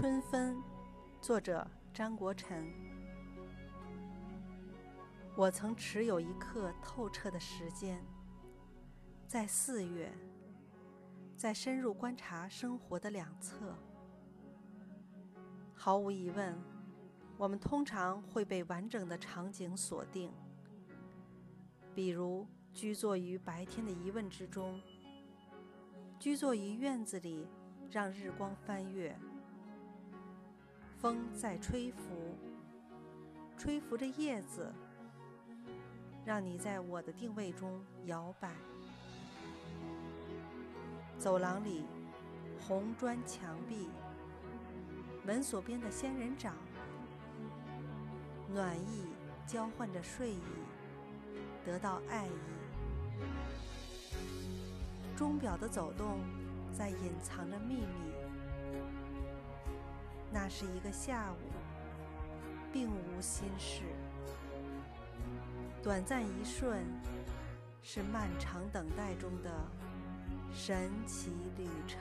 [0.00, 0.56] 春分，
[1.20, 2.72] 作者张国臣。
[5.36, 8.02] 我曾持有一刻透彻的时间，
[9.28, 10.10] 在四月，
[11.36, 13.76] 在深入观察生活的两侧。
[15.74, 16.58] 毫无疑问，
[17.36, 20.32] 我们通常会被完整的场景锁定，
[21.94, 24.80] 比如居坐于白天的疑问之中，
[26.18, 27.46] 居坐于院子里，
[27.90, 29.14] 让日光翻越。
[31.00, 32.36] 风在吹拂，
[33.56, 34.70] 吹拂着叶子，
[36.26, 38.52] 让你在我的定位中摇摆。
[41.16, 41.86] 走廊里，
[42.60, 43.88] 红砖墙壁，
[45.24, 46.54] 门锁边的仙人掌，
[48.46, 49.06] 暖意
[49.46, 50.42] 交换着睡意，
[51.64, 52.30] 得到爱意。
[55.16, 56.18] 钟表的走动，
[56.74, 58.29] 在隐藏着秘密。
[60.50, 61.36] 是一个下午，
[62.72, 63.82] 并无心事。
[65.80, 66.84] 短暂一瞬，
[67.82, 69.50] 是漫长等待中的
[70.52, 72.00] 神奇旅程。